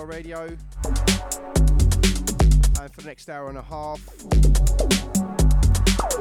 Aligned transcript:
Radio. 0.00 0.46
And 2.80 2.92
for 2.92 3.02
the 3.02 3.06
next 3.06 3.28
hour 3.28 3.48
and 3.50 3.58
a 3.58 3.62
half 3.62 4.00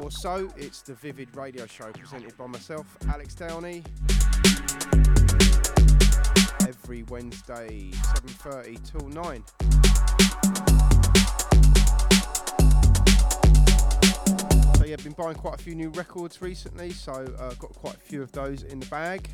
or 0.01 0.11
so, 0.11 0.51
it's 0.57 0.81
the 0.81 0.93
Vivid 0.93 1.33
Radio 1.35 1.65
Show 1.65 1.91
presented 1.93 2.37
by 2.37 2.47
myself, 2.47 2.97
Alex 3.09 3.33
Downey. 3.33 3.83
Every 6.67 7.03
Wednesday, 7.03 7.91
7.30 7.91 8.91
till 8.91 9.07
9. 9.07 9.43
So 14.75 14.85
yeah, 14.85 14.97
been 14.97 15.13
buying 15.13 15.35
quite 15.35 15.55
a 15.55 15.63
few 15.63 15.75
new 15.75 15.89
records 15.91 16.41
recently, 16.41 16.91
so 16.91 17.13
uh, 17.39 17.53
got 17.53 17.73
quite 17.73 17.95
a 17.95 17.99
few 17.99 18.21
of 18.21 18.33
those 18.33 18.63
in 18.63 18.81
the 18.81 18.85
bag. 18.87 19.29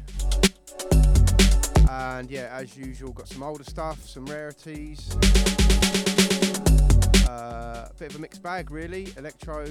And 1.90 2.30
yeah, 2.30 2.50
as 2.52 2.76
usual, 2.78 3.12
got 3.14 3.28
some 3.28 3.44
older 3.44 3.64
stuff, 3.64 4.08
some 4.08 4.26
rarities. 4.26 5.16
Uh, 7.28 7.88
a 7.90 7.94
bit 7.98 8.12
of 8.12 8.16
a 8.16 8.20
mixed 8.20 8.42
bag, 8.44 8.72
really. 8.72 9.08
Electro, 9.18 9.68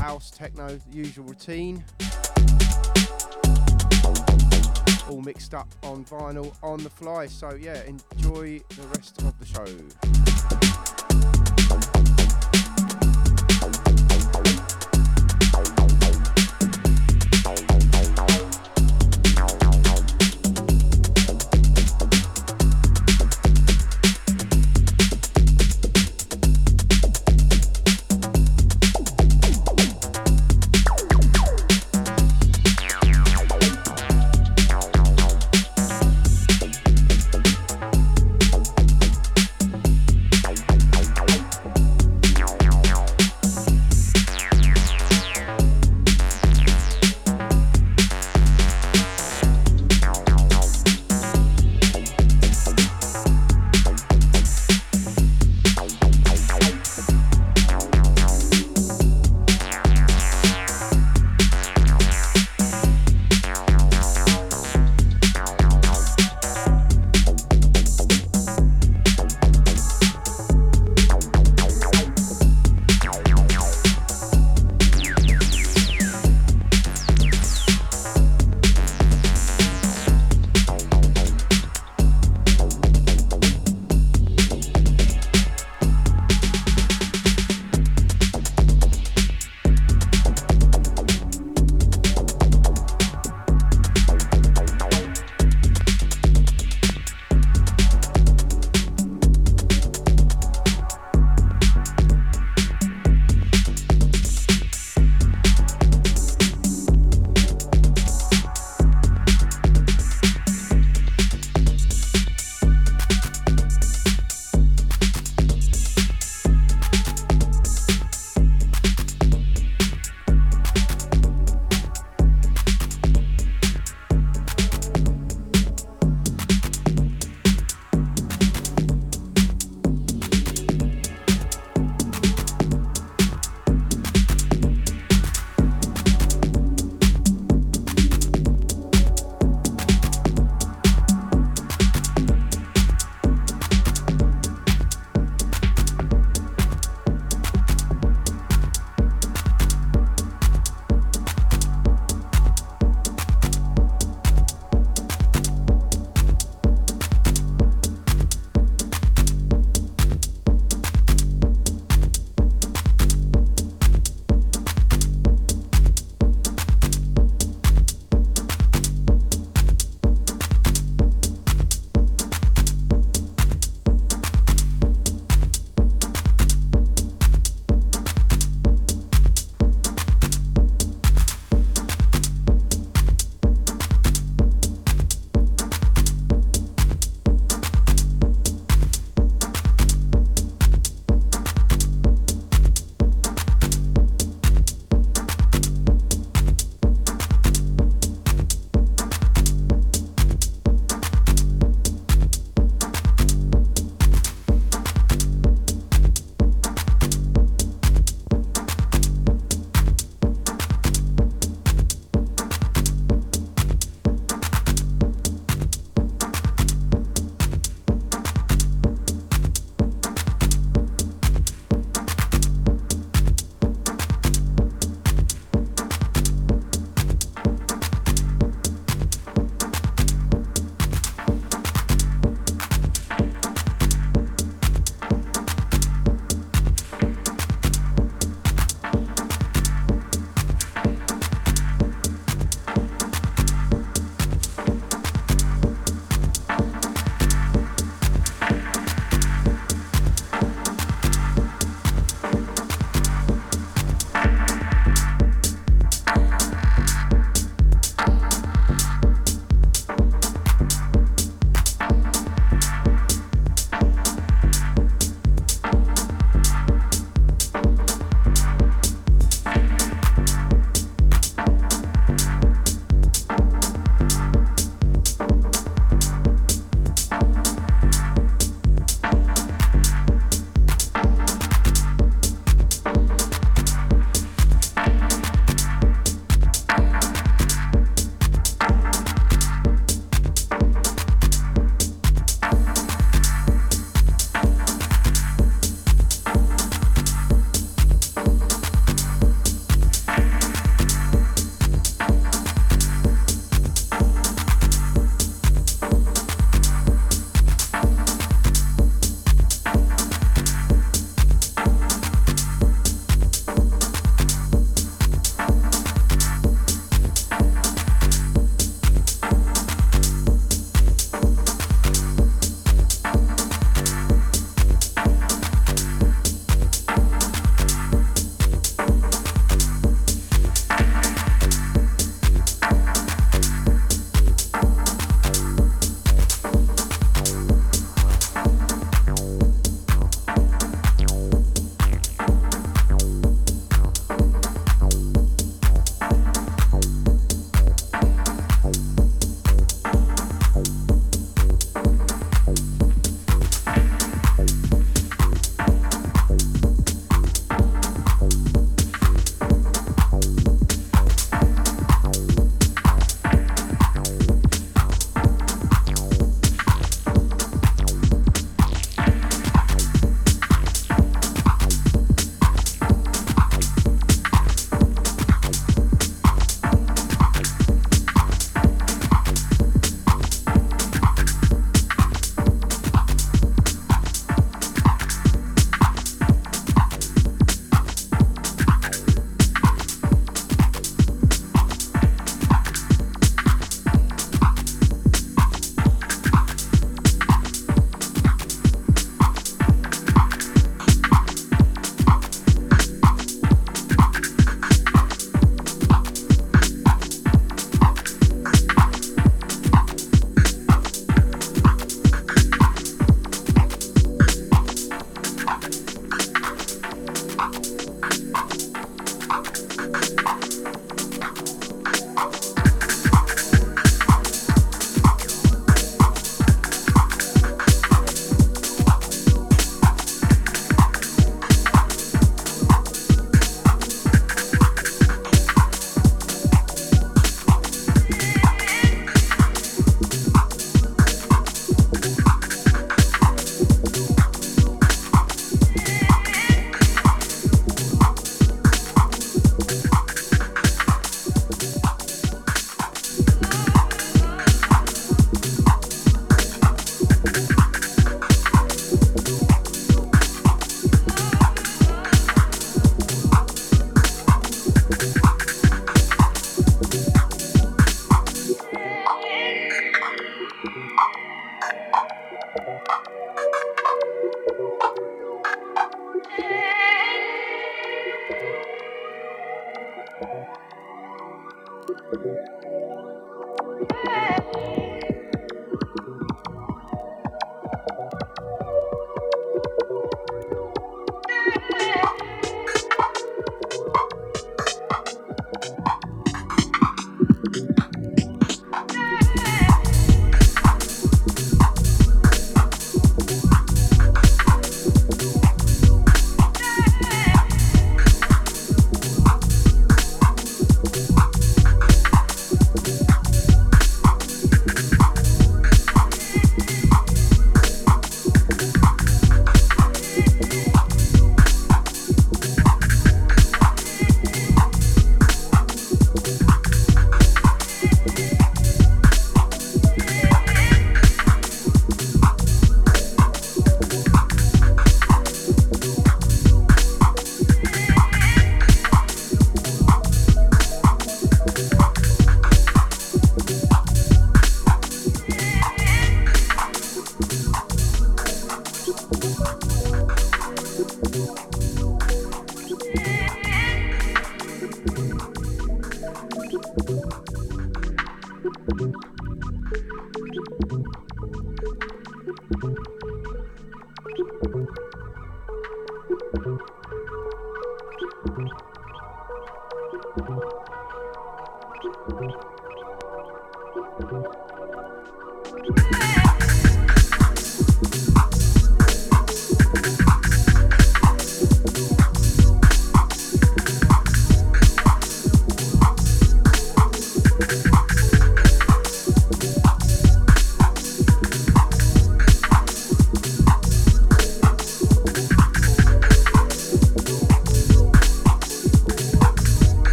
house, 0.00 0.30
techno, 0.30 0.78
usual 0.90 1.24
routine. 1.26 1.84
All 5.08 5.22
mixed 5.22 5.54
up 5.54 5.68
on 5.82 6.04
vinyl 6.04 6.54
on 6.62 6.82
the 6.82 6.90
fly. 6.90 7.26
So 7.26 7.54
yeah, 7.54 7.82
enjoy 7.84 8.60
the 8.76 8.86
rest 8.88 9.22
of 9.22 9.38
the 9.38 9.46
show. 9.46 10.27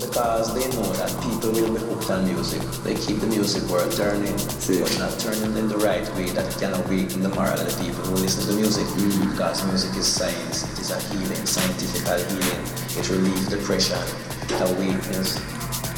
because 0.00 0.54
they 0.54 0.66
know 0.76 0.90
that 0.98 1.10
people 1.22 1.52
will 1.52 1.74
be 1.74 1.80
hooked 1.80 2.10
on 2.10 2.24
music. 2.24 2.62
They 2.82 2.94
keep 2.94 3.20
the 3.20 3.26
music 3.26 3.62
world 3.70 3.92
turning, 3.92 4.34
sí. 4.34 4.80
but 4.80 4.92
not 4.98 5.18
turning 5.18 5.56
in 5.56 5.68
the 5.68 5.78
right 5.78 6.06
way 6.14 6.30
that 6.34 6.48
can 6.58 6.74
awaken 6.74 7.22
the 7.22 7.28
moral 7.30 7.54
of 7.54 7.66
the 7.66 7.76
people 7.82 8.02
who 8.08 8.16
listen 8.16 8.46
to 8.48 8.54
music. 8.56 8.86
Mm. 8.98 9.30
Because 9.30 9.64
music 9.66 9.96
is 9.96 10.06
science, 10.06 10.64
it 10.64 10.78
is 10.78 10.90
a 10.90 11.00
healing, 11.10 11.44
scientific 11.46 12.02
healing. 12.06 12.62
It 12.98 13.04
relieves 13.10 13.48
depression, 13.48 14.00
it 14.48 14.60
awakens. 14.60 15.36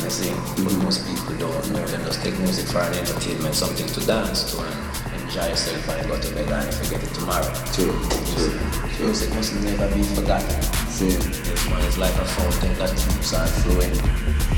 I 0.00 0.08
think 0.08 0.36
mm. 0.56 0.82
most 0.82 1.04
people 1.04 1.36
don't 1.36 1.72
know 1.72 1.84
They 1.84 1.98
just 2.04 2.22
take 2.22 2.38
music 2.38 2.66
for 2.66 2.80
an 2.80 2.94
entertainment, 2.94 3.54
something 3.54 3.86
to 3.86 4.00
dance 4.06 4.52
to 4.52 4.64
and 4.64 5.22
enjoy 5.22 5.48
yourself 5.48 5.88
and 5.88 6.08
go 6.08 6.18
to 6.18 6.30
bed 6.34 6.48
and 6.48 6.74
forget 6.74 7.02
it 7.02 7.12
tomorrow. 7.14 7.52
True, 7.76 7.92
true. 8.34 9.04
Music 9.04 9.28
must 9.34 9.54
never 9.60 9.88
be 9.94 10.02
forgotten. 10.02 10.79
This 11.00 11.66
one 11.70 11.80
is 11.80 11.96
like 11.96 12.12
a 12.12 12.24
fountain 12.26 12.74
that 12.74 12.90
keeps 12.90 13.32
on 13.32 13.46
flowing. 13.46 14.49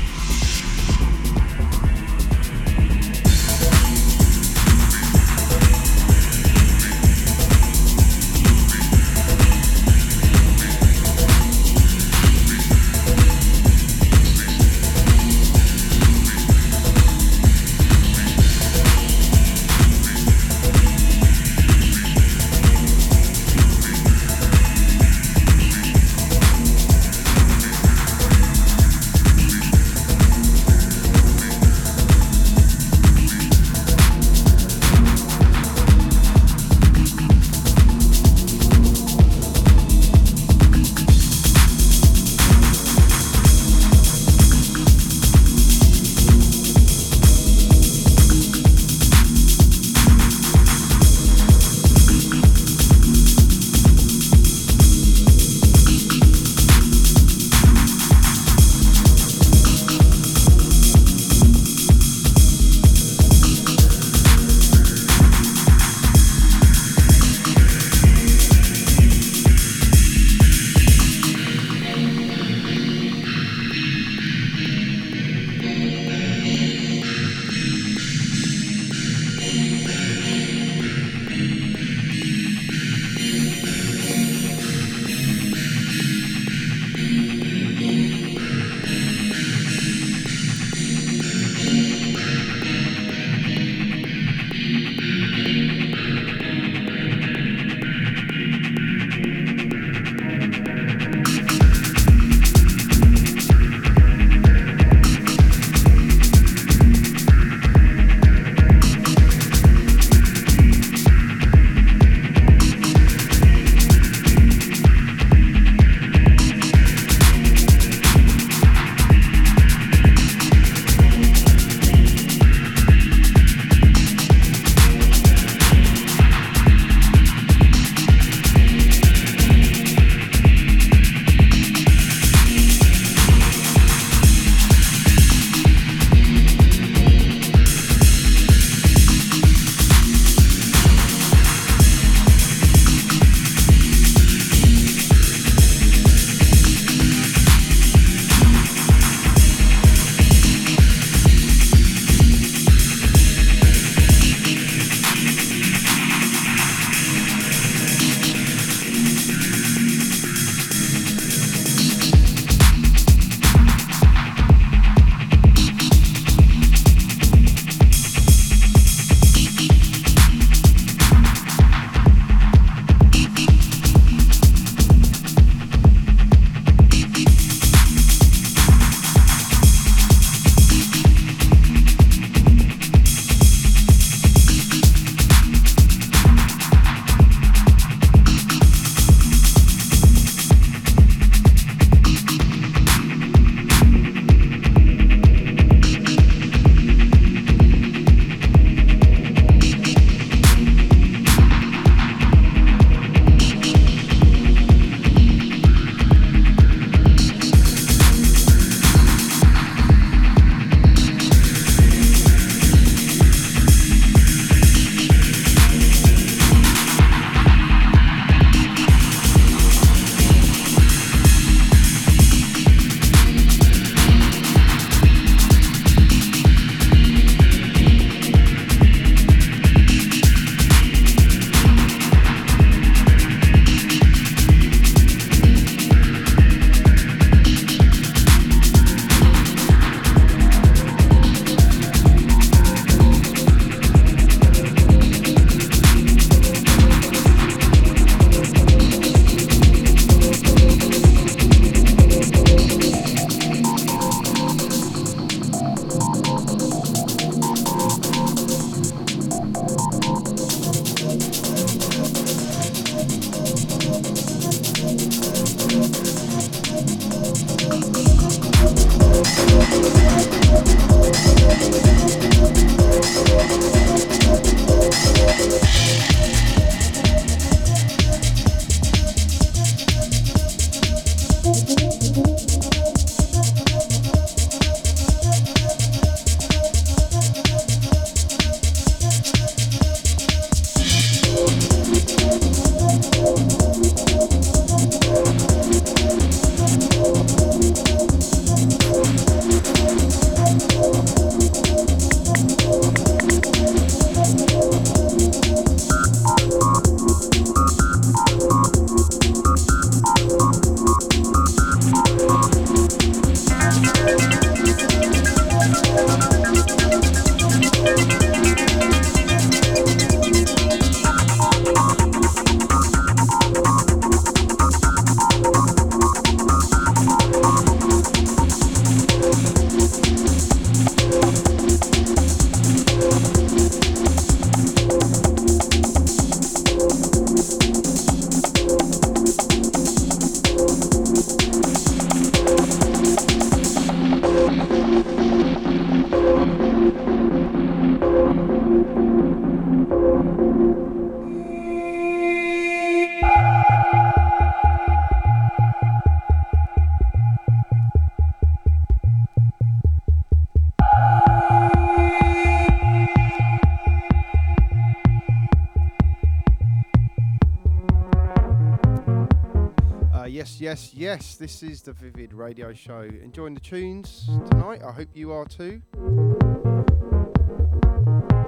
Yes. 371.03 371.35
This 371.35 371.63
is 371.63 371.81
the 371.81 371.91
Vivid 371.91 372.33
Radio 372.33 372.71
Show. 372.71 373.01
Enjoying 373.01 373.53
the 373.53 373.59
tunes 373.59 374.25
tonight. 374.49 374.81
I 374.87 374.91
hope 374.93 375.09
you 375.13 375.33
are 375.33 375.43
too. 375.43 375.81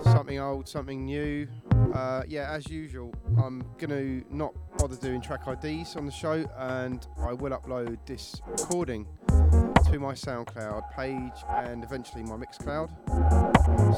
Something 0.01 0.39
old, 0.39 0.65
something 0.65 1.03
new. 1.03 1.49
Uh, 1.93 2.23
yeah, 2.29 2.49
as 2.49 2.69
usual, 2.69 3.13
I'm 3.43 3.61
going 3.77 3.89
to 3.89 4.23
not 4.33 4.53
bother 4.77 4.95
doing 4.95 5.19
track 5.19 5.41
IDs 5.45 5.97
on 5.97 6.05
the 6.05 6.13
show 6.13 6.49
and 6.57 7.05
I 7.19 7.33
will 7.33 7.51
upload 7.51 7.97
this 8.05 8.41
recording 8.47 9.05
to 9.27 9.99
my 9.99 10.13
SoundCloud 10.13 10.91
page 10.95 11.43
and 11.49 11.83
eventually 11.83 12.23
my 12.23 12.37
Mixcloud. 12.37 12.89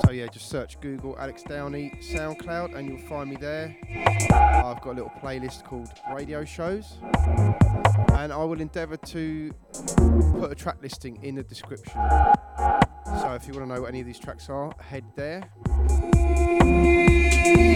So 0.04 0.12
yeah, 0.12 0.26
just 0.30 0.50
search 0.50 0.82
Google 0.82 1.16
Alex 1.20 1.44
Downey 1.44 1.94
SoundCloud 2.02 2.76
and 2.76 2.88
you'll 2.90 3.08
find 3.08 3.30
me 3.30 3.36
there. 3.36 3.78
I've 4.32 4.82
got 4.82 4.94
a 4.94 4.98
little 4.98 5.14
playlist 5.22 5.64
called 5.64 5.92
Radio 6.12 6.44
Shows 6.44 6.98
and 8.14 8.32
I 8.34 8.44
will 8.44 8.60
endeavour 8.60 8.98
to 8.98 9.52
put 10.40 10.52
a 10.52 10.56
track 10.56 10.78
listing 10.82 11.24
in 11.24 11.36
the 11.36 11.44
description. 11.44 12.00
So 13.06 13.34
if 13.34 13.48
you 13.48 13.54
want 13.54 13.68
to 13.68 13.74
know 13.74 13.82
what 13.82 13.90
any 13.90 14.02
of 14.02 14.06
these 14.06 14.20
tracks 14.20 14.50
are, 14.50 14.74
head 14.80 15.06
there. 15.16 15.50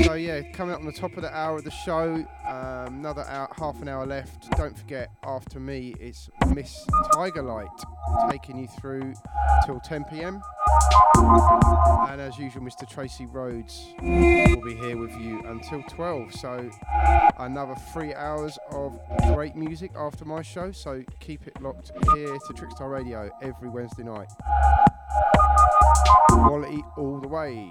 So 0.06 0.14
yeah, 0.16 0.42
coming 0.52 0.74
up 0.74 0.82
on 0.82 0.86
the 0.86 0.92
top 0.92 1.16
of 1.16 1.22
the 1.22 1.34
hour 1.36 1.58
of 1.58 1.64
the 1.64 1.72
show, 1.72 2.26
another 2.92 3.26
hour, 3.28 3.50
half 3.58 3.82
an 3.82 3.88
hour 3.88 4.06
left. 4.06 4.50
Don't 4.58 4.78
forget, 4.78 5.10
after 5.24 5.60
me, 5.60 5.96
it's 6.00 6.30
Miss 6.54 6.86
Tiger 7.14 7.42
Light 7.42 7.68
taking 8.30 8.58
you 8.58 8.68
through 8.68 9.14
till 9.66 9.80
10 9.80 10.06
p.m. 10.06 10.42
And 12.10 12.22
as 12.22 12.38
usual, 12.38 12.64
Mr. 12.64 12.88
Tracy 12.90 13.26
Rhodes 13.26 13.94
will 14.02 14.62
be 14.62 14.76
here 14.76 14.98
with 14.98 15.16
you 15.18 15.42
until 15.46 15.84
12. 15.84 16.34
So 16.34 16.70
another 17.40 17.76
three 17.94 18.14
hours 18.14 18.58
of 18.72 19.00
great 19.34 19.56
music 19.56 19.92
after 19.98 20.26
my 20.26 20.42
show. 20.42 20.72
So 20.72 21.04
keep 21.20 21.48
it 21.48 21.62
locked 21.62 21.92
here 22.14 22.38
to 22.38 22.54
Trickstar 22.54 22.92
Radio 22.92 23.30
every 23.42 23.70
Wednesday 23.70 24.04
night. 24.04 24.30
Quality 26.30 26.84
all 26.98 27.20
the 27.20 27.28
way. 27.28 27.70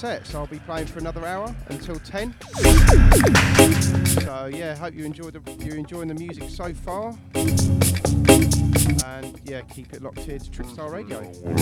Set. 0.00 0.26
So, 0.26 0.38
I'll 0.38 0.46
be 0.46 0.58
playing 0.60 0.86
for 0.86 0.98
another 0.98 1.26
hour 1.26 1.54
until 1.68 1.96
10. 1.96 2.34
So, 4.22 4.46
yeah, 4.46 4.74
hope 4.74 4.94
you 4.94 5.04
enjoyed 5.04 5.34
the, 5.34 5.64
you're 5.64 5.76
enjoying 5.76 6.08
the 6.08 6.14
music 6.14 6.48
so 6.48 6.72
far. 6.72 7.14
And 9.04 9.38
yeah, 9.44 9.60
keep 9.62 9.92
it 9.92 10.00
locked 10.00 10.20
here 10.20 10.38
to 10.38 10.50
Trickstar 10.50 10.90
Radio. 10.90 11.20
Radio. 11.20 11.59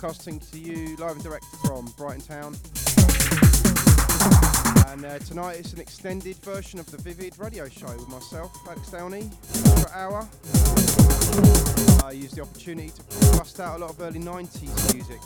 Broadcasting 0.00 0.40
to 0.40 0.58
you 0.58 0.96
live 0.96 1.12
and 1.12 1.22
direct 1.22 1.44
from 1.62 1.84
Brighton 1.98 2.22
Town. 2.22 2.56
And 4.88 5.04
uh, 5.04 5.18
tonight 5.18 5.58
it's 5.58 5.74
an 5.74 5.80
extended 5.80 6.36
version 6.36 6.80
of 6.80 6.90
the 6.90 6.96
Vivid 6.96 7.38
Radio 7.38 7.68
Show 7.68 7.88
with 7.88 8.08
myself, 8.08 8.50
Alex 8.66 8.90
Downey, 8.90 9.28
for 9.42 9.80
an 9.80 9.92
hour. 9.92 10.28
I 12.02 12.12
used 12.12 12.36
the 12.36 12.42
opportunity 12.42 12.88
to 12.88 13.02
bust 13.36 13.60
out 13.60 13.76
a 13.76 13.78
lot 13.78 13.90
of 13.90 14.00
early 14.00 14.20
90s 14.20 14.94
music. 14.94 15.20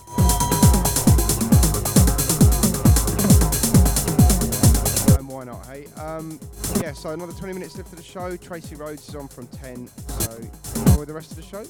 And 5.16 5.28
why 5.28 5.44
not, 5.44 5.64
hey? 5.66 5.86
Um, 6.02 6.40
yeah, 6.80 6.92
so 6.92 7.10
another 7.10 7.32
20 7.32 7.54
minutes 7.54 7.76
left 7.76 7.92
of 7.92 7.96
the 7.96 8.02
show. 8.02 8.36
Tracy 8.36 8.74
Rhodes 8.74 9.08
is 9.08 9.14
on 9.14 9.28
from 9.28 9.46
10, 9.46 9.86
so 9.86 10.32
enjoy 10.80 11.04
the 11.04 11.14
rest 11.14 11.30
of 11.30 11.36
the 11.36 11.42
show. 11.42 11.64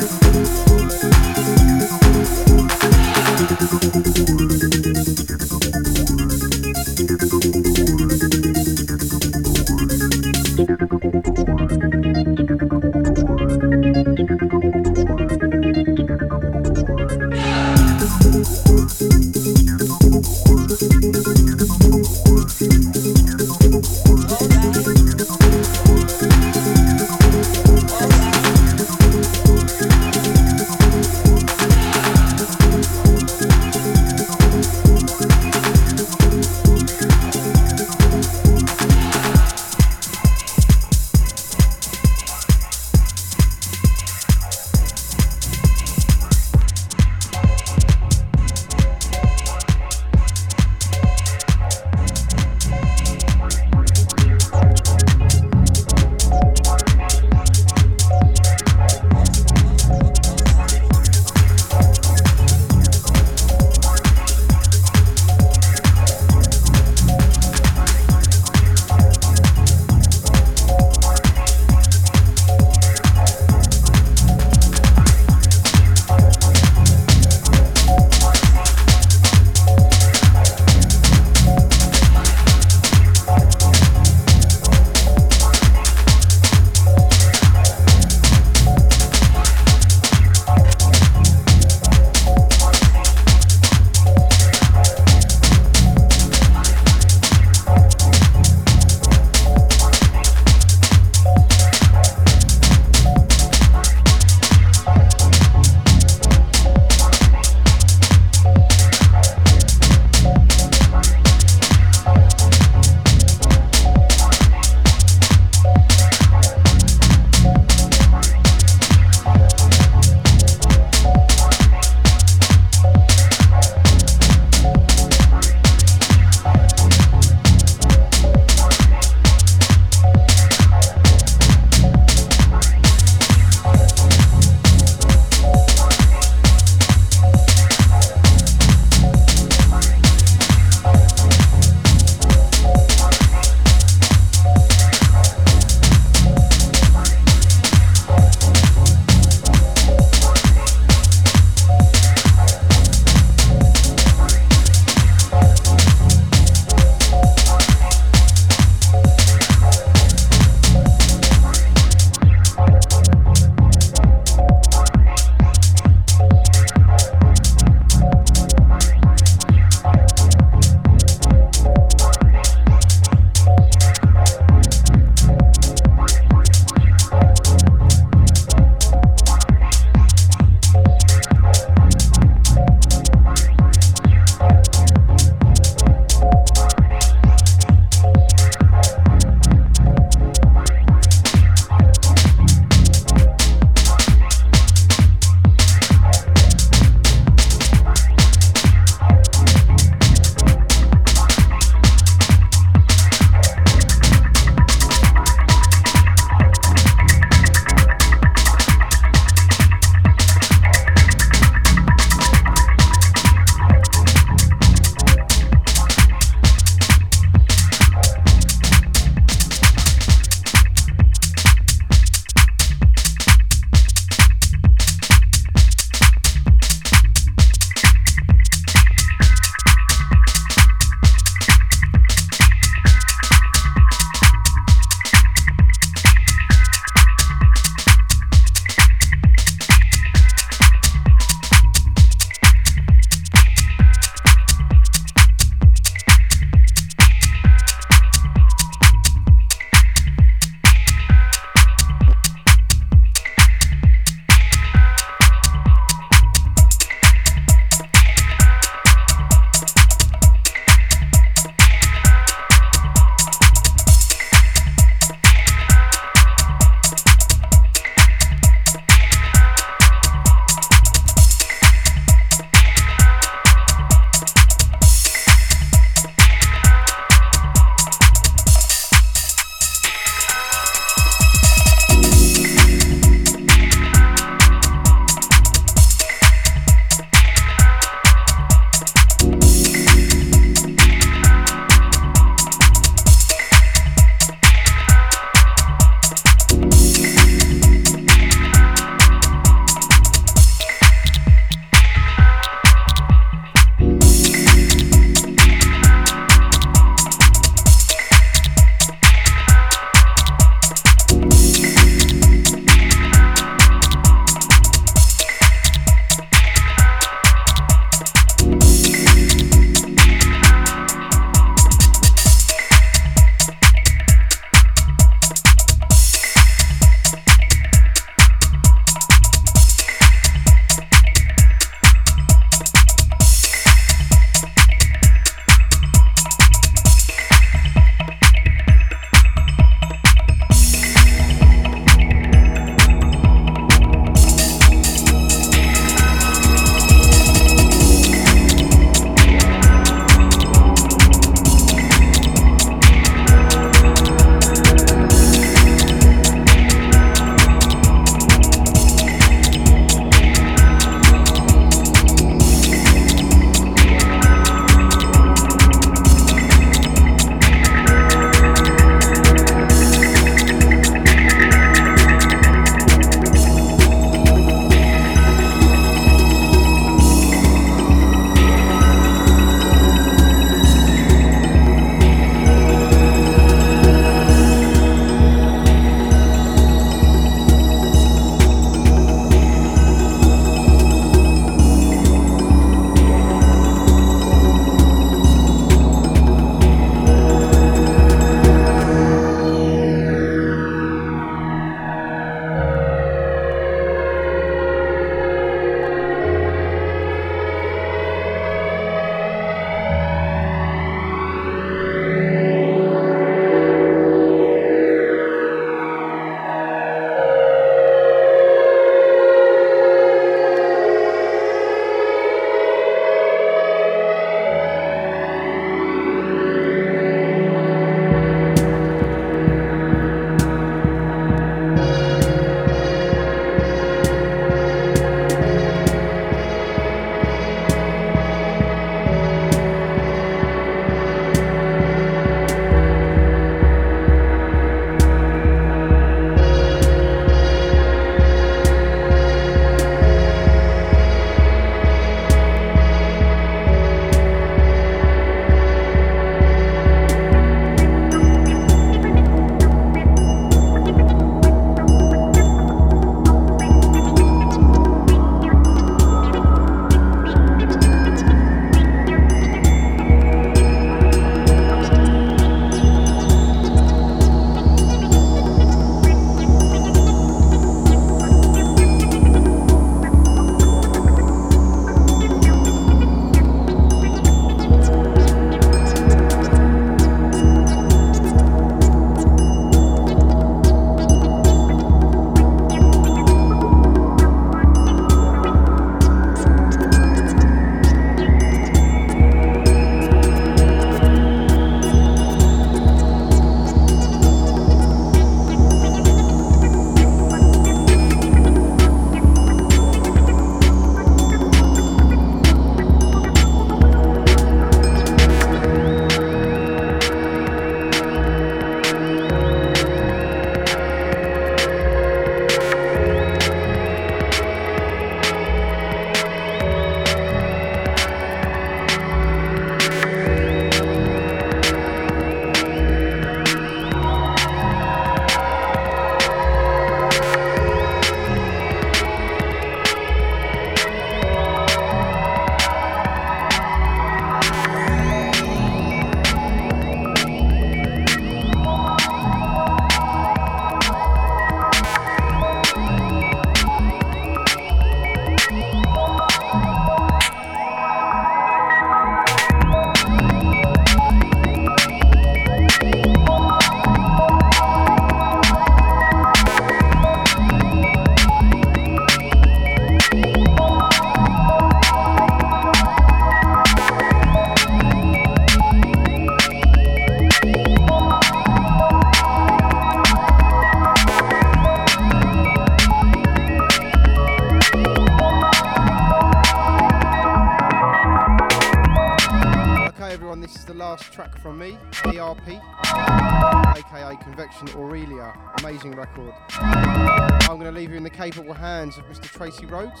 Hands 598.90 598.98
of 598.98 599.04
Mr. 599.06 599.30
Tracy 599.30 599.66
Rhodes. 599.66 600.00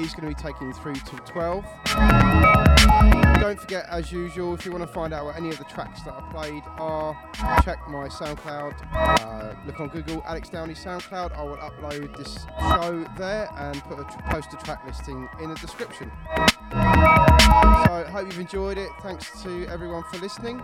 He's 0.00 0.14
going 0.14 0.28
to 0.28 0.34
be 0.34 0.34
taking 0.34 0.68
you 0.68 0.72
through 0.74 0.94
till 0.94 1.18
12. 1.18 1.64
Don't 3.40 3.60
forget, 3.60 3.86
as 3.88 4.10
usual, 4.12 4.54
if 4.54 4.64
you 4.64 4.72
want 4.72 4.86
to 4.86 4.92
find 4.92 5.12
out 5.12 5.26
what 5.26 5.36
any 5.36 5.50
of 5.50 5.58
the 5.58 5.64
tracks 5.64 6.02
that 6.02 6.14
I 6.14 6.20
played 6.32 6.62
are, 6.78 7.16
check 7.62 7.78
my 7.88 8.08
SoundCloud. 8.08 8.74
Uh, 8.92 9.54
look 9.66 9.80
on 9.80 9.88
Google, 9.88 10.22
Alex 10.26 10.48
Downey 10.48 10.74
SoundCloud. 10.74 11.36
I 11.36 11.42
will 11.42 11.56
upload 11.56 12.16
this 12.16 12.46
show 12.60 13.04
there 13.16 13.48
and 13.56 13.82
put 13.84 13.98
a 13.98 14.04
tr- 14.04 14.30
post 14.30 14.52
a 14.52 14.56
track 14.56 14.84
listing 14.86 15.28
in 15.40 15.50
the 15.50 15.56
description. 15.56 16.10
So, 16.30 16.78
I 16.78 18.08
hope 18.10 18.26
you've 18.26 18.40
enjoyed 18.40 18.78
it. 18.78 18.90
Thanks 19.02 19.42
to 19.42 19.66
everyone 19.66 20.04
for 20.10 20.18
listening. 20.18 20.62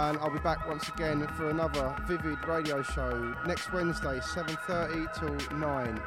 And 0.00 0.18
I'll 0.18 0.30
be 0.30 0.38
back 0.38 0.68
once 0.68 0.88
again 0.88 1.26
for 1.36 1.50
another 1.50 1.94
Vivid 2.06 2.44
radio 2.46 2.82
show 2.82 3.34
next 3.46 3.72
Wednesday, 3.72 4.18
7.30 4.20 5.12
till 5.18 5.36
9. 5.56 6.00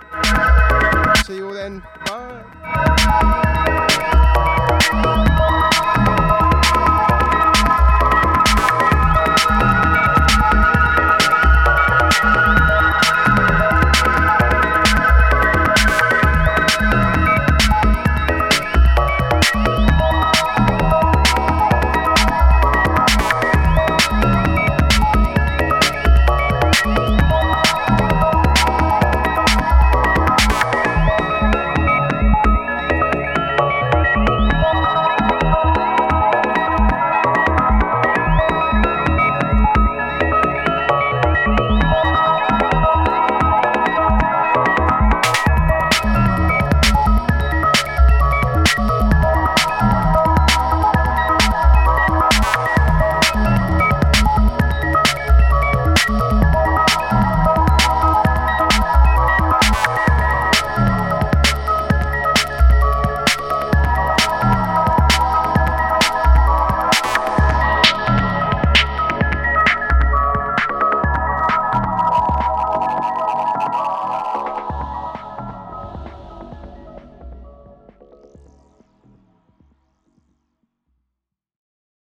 See 1.26 1.36
you 1.38 1.48
all 1.48 1.54
then. 1.54 1.82
Bye. 2.06 2.44